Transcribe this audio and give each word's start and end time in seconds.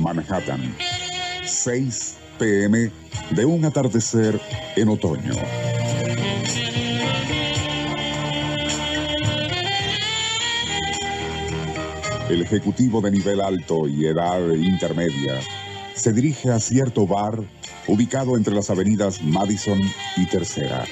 Manhattan. 0.00 0.74
6 1.44 2.16
pm 2.38 2.90
de 3.30 3.44
un 3.44 3.64
atardecer 3.64 4.40
en 4.76 4.88
otoño. 4.88 5.34
El 12.28 12.40
ejecutivo 12.40 13.00
de 13.00 13.10
nivel 13.10 13.40
alto 13.40 13.86
y 13.86 14.06
edad 14.06 14.40
intermedia 14.52 15.40
se 15.94 16.12
dirige 16.12 16.50
a 16.50 16.58
cierto 16.58 17.06
bar 17.06 17.38
ubicado 17.86 18.36
entre 18.36 18.54
las 18.54 18.70
avenidas 18.70 19.22
Madison 19.22 19.78
y 20.16 20.26
Tercera. 20.26 20.84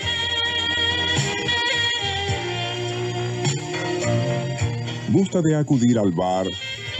Gusta 5.10 5.40
de 5.40 5.56
acudir 5.56 5.98
al 5.98 6.12
bar 6.12 6.46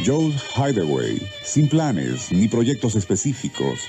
Joe 0.05 0.33
Hideaway, 0.57 1.21
sin 1.43 1.69
planes 1.69 2.33
ni 2.33 2.49
proyectos 2.49 2.95
específicos, 2.95 3.81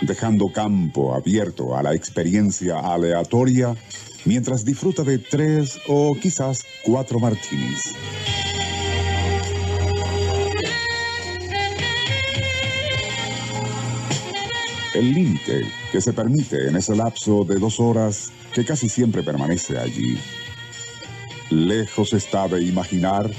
dejando 0.00 0.50
campo 0.50 1.14
abierto 1.14 1.76
a 1.76 1.82
la 1.82 1.94
experiencia 1.94 2.78
aleatoria 2.78 3.74
mientras 4.24 4.64
disfruta 4.64 5.02
de 5.02 5.18
tres 5.18 5.78
o 5.86 6.16
quizás 6.20 6.64
cuatro 6.82 7.18
martinis. 7.18 7.94
El 14.94 15.12
límite 15.12 15.66
que 15.92 16.00
se 16.00 16.12
permite 16.12 16.68
en 16.68 16.76
ese 16.76 16.96
lapso 16.96 17.44
de 17.44 17.58
dos 17.58 17.78
horas 17.78 18.32
que 18.54 18.64
casi 18.64 18.88
siempre 18.88 19.22
permanece 19.22 19.78
allí. 19.78 20.18
Lejos 21.50 22.12
está 22.12 22.48
de 22.48 22.62
imaginar 22.62 23.30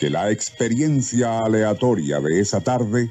que 0.00 0.10
la 0.10 0.30
experiencia 0.30 1.40
aleatoria 1.40 2.20
de 2.20 2.40
esa 2.40 2.60
tarde 2.60 3.10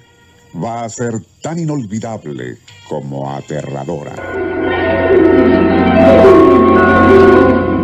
va 0.63 0.83
a 0.83 0.89
ser 0.89 1.13
tan 1.41 1.59
inolvidable 1.59 2.57
como 2.87 3.31
aterradora. 3.31 4.13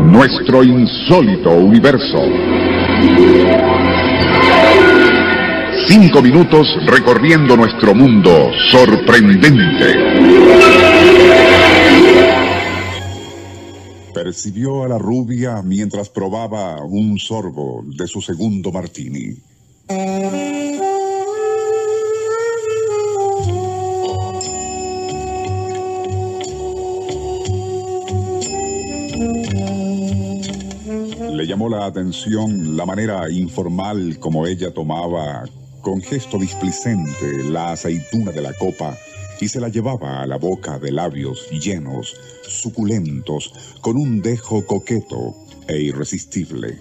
Nuestro 0.06 0.64
insólito 0.64 1.52
universo. 1.52 2.20
Cinco 5.88 6.22
minutos 6.22 6.68
recorriendo 6.86 7.58
nuestro 7.58 7.96
mundo 7.96 8.52
sorprendente. 8.72 11.41
Percibió 14.14 14.84
a 14.84 14.88
la 14.90 14.98
rubia 14.98 15.62
mientras 15.62 16.10
probaba 16.10 16.84
un 16.84 17.18
sorbo 17.18 17.84
de 17.86 18.08
su 18.08 18.22
segundo 18.22 18.72
martini. 18.72 19.38
Le 31.34 31.48
llamó 31.48 31.70
la 31.70 31.86
atención 31.86 32.76
la 32.76 32.86
manera 32.86 33.30
informal 33.32 34.20
como 34.20 34.46
ella 34.46 34.74
tomaba, 34.74 35.46
con 35.82 36.02
gesto 36.02 36.38
displicente, 36.38 37.44
la 37.50 37.72
aceituna 37.72 38.32
de 38.32 38.42
la 38.42 38.54
copa 38.54 38.98
y 39.42 39.50
se 39.50 39.60
la 39.60 39.70
llevaba 39.70 40.22
a 40.22 40.28
la 40.28 40.38
boca 40.38 40.78
de 40.78 40.92
labios 40.92 41.50
llenos, 41.50 42.16
suculentos, 42.48 43.52
con 43.82 43.98
un 43.98 44.22
dejo 44.22 44.66
coqueto 44.66 45.36
e 45.68 45.82
irresistible. 45.82 46.80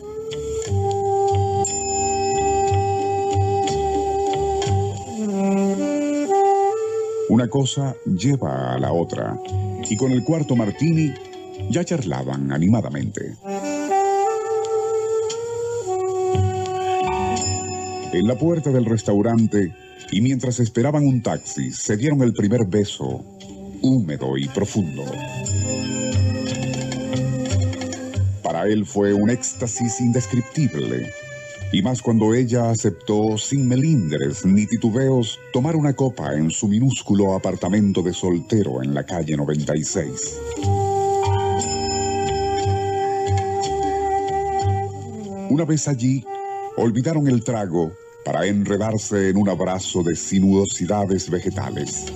Una 7.31 7.49
cosa 7.49 7.97
lleva 8.05 8.75
a 8.75 8.79
la 8.79 8.93
otra, 8.93 9.41
y 9.89 9.97
con 9.97 10.13
el 10.13 10.23
cuarto 10.23 10.55
martini 10.55 11.15
ya 11.71 11.83
charlaban 11.85 12.53
animadamente. 12.53 13.37
En 18.13 18.27
la 18.27 18.37
puerta 18.37 18.71
del 18.71 18.85
restaurante, 18.85 19.73
y 20.13 20.21
mientras 20.21 20.59
esperaban 20.61 21.07
un 21.07 21.23
taxi, 21.23 21.71
se 21.73 21.97
dieron 21.97 22.23
el 22.23 22.33
primer 22.33 22.67
beso, 22.67 23.25
húmedo 23.81 24.37
y 24.37 24.49
profundo. 24.49 25.05
Para 28.43 28.67
él 28.67 28.85
fue 28.85 29.13
un 29.13 29.31
éxtasis 29.31 30.01
indescriptible, 30.01 31.13
y 31.73 31.83
más 31.83 32.03
cuando 32.03 32.35
ella 32.35 32.71
aceptó 32.71 33.39
sin 33.39 33.69
melindres 33.69 34.45
ni 34.45 34.67
titubeos 34.67 35.39
tomar 35.53 35.77
una 35.77 35.93
copa 35.95 36.35
en 36.35 36.51
su 36.51 36.67
minúsculo 36.67 37.35
apartamento 37.35 38.03
de 38.03 38.13
soltero 38.13 38.83
en 38.83 38.93
la 38.93 39.05
calle 39.05 39.37
96. 39.37 40.41
Una 45.49 45.65
vez 45.65 45.87
allí, 45.87 46.25
olvidaron 46.77 47.29
el 47.29 47.45
trago 47.45 47.93
para 48.25 48.47
enredarse 48.47 49.31
en 49.31 49.37
un 49.37 49.49
abrazo 49.49 50.03
de 50.03 50.17
sinuosidades 50.17 51.31
vegetales. 51.31 52.07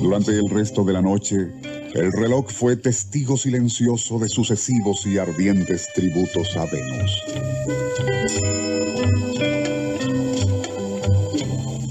Durante 0.00 0.32
el 0.32 0.48
resto 0.48 0.84
de 0.84 0.92
la 0.92 1.02
noche, 1.02 1.50
el 1.94 2.12
reloj 2.12 2.50
fue 2.50 2.76
testigo 2.76 3.36
silencioso 3.36 4.18
de 4.18 4.28
sucesivos 4.28 5.06
y 5.06 5.18
ardientes 5.18 5.88
tributos 5.94 6.56
a 6.56 6.66
Venus. 6.66 7.22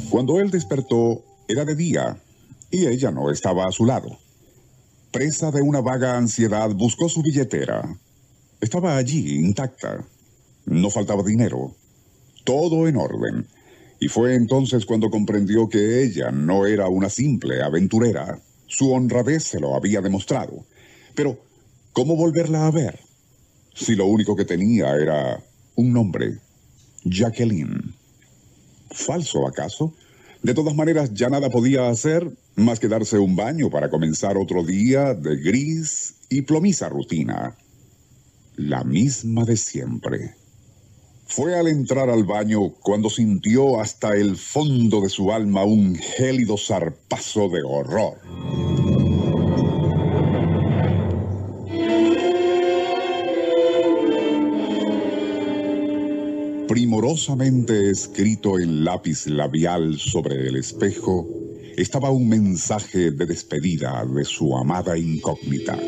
Cuando 0.10 0.40
él 0.40 0.52
despertó, 0.52 1.24
era 1.48 1.66
de 1.66 1.76
día 1.76 2.18
y 2.70 2.88
ella 2.88 3.12
no 3.12 3.32
estaba 3.32 3.66
a 3.66 3.72
su 3.72 3.86
lado. 3.86 4.18
Presa 5.12 5.52
de 5.52 5.62
una 5.62 5.82
vaga 5.82 6.18
ansiedad, 6.18 6.70
buscó 6.72 7.10
su 7.10 7.22
billetera. 7.22 7.84
Estaba 8.64 8.96
allí, 8.96 9.36
intacta. 9.36 10.08
No 10.68 10.90
faltaba 10.90 11.22
dinero. 11.22 11.76
Todo 12.46 12.88
en 12.88 12.96
orden. 12.96 13.46
Y 14.00 14.08
fue 14.08 14.36
entonces 14.36 14.86
cuando 14.86 15.10
comprendió 15.10 15.68
que 15.68 16.02
ella 16.02 16.32
no 16.32 16.66
era 16.66 16.88
una 16.88 17.10
simple 17.10 17.62
aventurera. 17.62 18.40
Su 18.68 18.94
honradez 18.94 19.44
se 19.44 19.60
lo 19.60 19.76
había 19.76 20.00
demostrado. 20.00 20.66
Pero, 21.14 21.44
¿cómo 21.92 22.16
volverla 22.16 22.66
a 22.66 22.72
ver? 22.72 23.02
Si 23.74 23.96
lo 23.96 24.06
único 24.06 24.34
que 24.34 24.46
tenía 24.46 24.96
era 24.96 25.44
un 25.76 25.92
nombre. 25.92 26.38
Jacqueline. 27.04 27.94
¿Falso 28.92 29.46
acaso? 29.46 29.94
De 30.42 30.54
todas 30.54 30.74
maneras, 30.74 31.14
ya 31.14 31.28
nada 31.28 31.50
podía 31.50 31.90
hacer 31.90 32.32
más 32.56 32.80
que 32.80 32.88
darse 32.88 33.20
un 33.20 33.36
baño 33.36 33.70
para 33.70 33.90
comenzar 33.90 34.38
otro 34.38 34.64
día 34.64 35.14
de 35.14 35.36
gris 35.36 36.16
y 36.30 36.44
plomiza 36.44 36.88
rutina. 36.88 37.58
La 38.56 38.84
misma 38.84 39.46
de 39.46 39.58
siempre. 39.58 40.36
Fue 41.26 41.58
al 41.58 41.68
entrar 41.68 42.10
al 42.12 42.24
baño 42.24 42.70
cuando 42.82 43.10
sintió 43.10 43.80
hasta 43.82 44.16
el 44.16 44.38
fondo 44.38 45.02
de 45.02 45.10
su 45.10 45.32
alma 45.32 45.64
un 45.64 45.96
gélido 45.96 46.56
zarpazo 46.58 47.50
de 47.50 47.64
horror. 47.64 48.20
Primorosamente 56.68 57.90
escrito 57.90 58.60
en 58.60 58.84
lápiz 58.84 59.26
labial 59.26 59.98
sobre 59.98 60.48
el 60.48 60.58
espejo, 60.58 61.28
estaba 61.76 62.12
un 62.12 62.30
mensaje 62.30 63.10
de 63.10 63.26
despedida 63.26 64.06
de 64.06 64.24
su 64.24 64.56
amada 64.56 64.96
incógnita. 64.96 65.80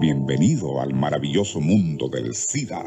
Bienvenido 0.00 0.80
al 0.80 0.94
maravilloso 0.94 1.60
mundo 1.60 2.08
del 2.08 2.34
SIDA. 2.34 2.82